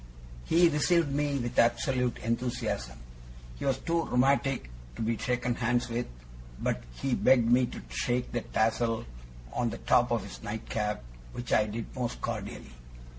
[0.45, 2.97] He received me with absolute enthusiasm.
[3.59, 6.07] He was too rheumatic to be shaken hands with,
[6.59, 9.05] but he begged me to shake the tassel
[9.53, 11.03] on the top of his nightcap,
[11.33, 12.73] which I did most cordially.